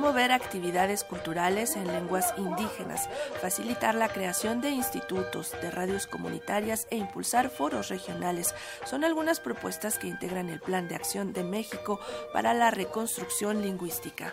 [0.00, 3.08] promover actividades culturales en lenguas indígenas,
[3.40, 8.54] facilitar la creación de institutos, de radios comunitarias e impulsar foros regionales
[8.84, 12.00] son algunas propuestas que integran el Plan de Acción de México
[12.32, 14.32] para la reconstrucción lingüística.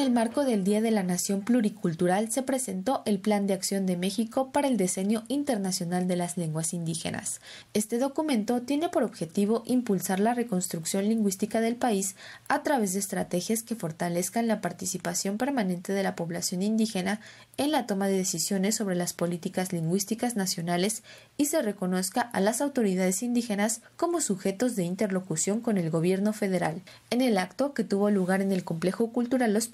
[0.00, 3.84] En el marco del Día de la Nación Pluricultural se presentó el Plan de Acción
[3.84, 7.42] de México para el Diseño Internacional de las Lenguas Indígenas.
[7.74, 12.16] Este documento tiene por objetivo impulsar la reconstrucción lingüística del país
[12.48, 17.20] a través de estrategias que fortalezcan la participación permanente de la población indígena
[17.58, 21.02] en la toma de decisiones sobre las políticas lingüísticas nacionales
[21.36, 26.80] y se reconozca a las autoridades indígenas como sujetos de interlocución con el gobierno federal.
[27.10, 29.68] En el acto que tuvo lugar en el Complejo Cultural Los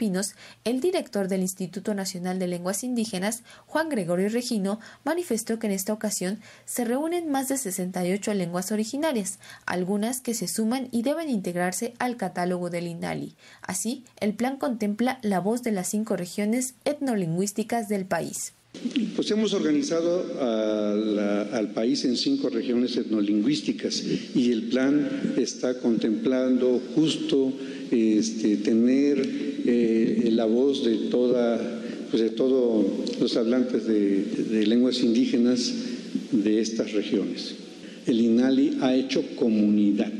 [0.65, 5.93] el director del Instituto Nacional de Lenguas Indígenas, Juan Gregorio Regino, manifestó que en esta
[5.93, 11.95] ocasión se reúnen más de 68 lenguas originarias, algunas que se suman y deben integrarse
[11.99, 13.37] al catálogo del INALI.
[13.63, 18.55] Así, el plan contempla la voz de las cinco regiones etnolingüísticas del país.
[19.15, 20.24] Pues hemos organizado
[21.52, 24.02] al país en cinco regiones etnolingüísticas
[24.35, 27.52] y el plan está contemplando justo
[27.91, 29.18] este, tener
[29.65, 35.73] eh, la voz de toda, pues de todos los hablantes de, lenguas indígenas
[36.33, 37.55] de estas regiones.
[38.07, 40.13] El INALI ha hecho comunidad.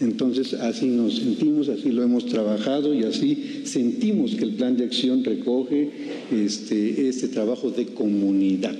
[0.00, 4.84] Entonces así nos sentimos, así lo hemos trabajado y así sentimos que el plan de
[4.84, 5.90] acción recoge
[6.32, 8.74] este, este trabajo de comunidad.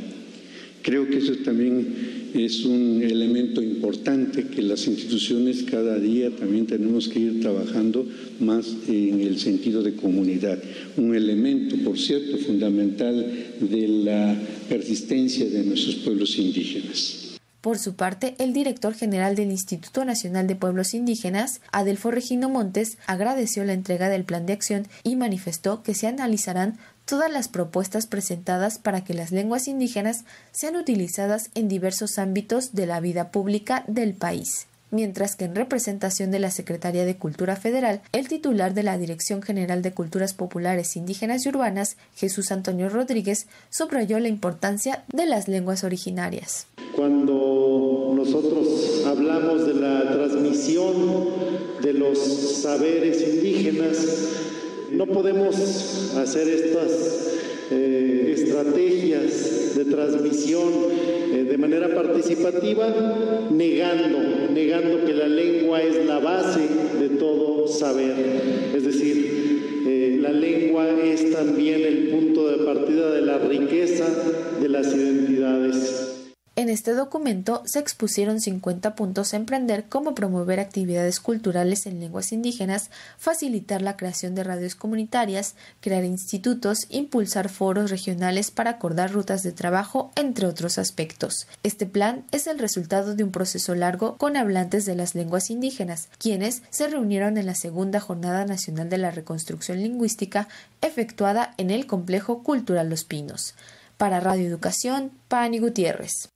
[0.82, 1.86] Creo que eso también
[2.34, 8.06] es un elemento importante que las instituciones cada día también tenemos que ir trabajando
[8.40, 10.62] más en el sentido de comunidad.
[10.96, 13.24] Un elemento, por cierto, fundamental
[13.60, 17.23] de la persistencia de nuestros pueblos indígenas.
[17.64, 22.98] Por su parte, el director general del Instituto Nacional de Pueblos Indígenas, Adelfo Regino Montes,
[23.06, 28.06] agradeció la entrega del plan de acción y manifestó que se analizarán todas las propuestas
[28.06, 33.84] presentadas para que las lenguas indígenas sean utilizadas en diversos ámbitos de la vida pública
[33.86, 38.82] del país mientras que en representación de la Secretaría de Cultura Federal, el titular de
[38.82, 45.04] la Dirección General de Culturas Populares Indígenas y Urbanas, Jesús Antonio Rodríguez, subrayó la importancia
[45.12, 46.66] de las lenguas originarias.
[46.94, 50.94] Cuando nosotros hablamos de la transmisión
[51.82, 52.18] de los
[52.62, 53.98] saberes indígenas,
[54.92, 55.56] no podemos
[56.16, 57.33] hacer estas
[57.70, 60.70] eh, estrategias de transmisión
[61.32, 62.94] eh, de manera participativa,
[63.50, 64.18] negando,
[64.52, 66.68] negando que la lengua es la base
[67.00, 68.14] de todo saber.
[68.74, 74.06] Es decir, eh, la lengua es también el punto de partida de la riqueza
[74.60, 75.93] de las identidades.
[76.56, 82.30] En este documento se expusieron 50 puntos a emprender como promover actividades culturales en lenguas
[82.30, 89.42] indígenas, facilitar la creación de radios comunitarias, crear institutos, impulsar foros regionales para acordar rutas
[89.42, 91.48] de trabajo, entre otros aspectos.
[91.64, 96.08] Este plan es el resultado de un proceso largo con hablantes de las lenguas indígenas,
[96.18, 100.46] quienes se reunieron en la segunda Jornada Nacional de la Reconstrucción Lingüística
[100.82, 103.56] efectuada en el Complejo Cultural Los Pinos.
[103.96, 106.33] Para Radio Educación, Pani Gutiérrez.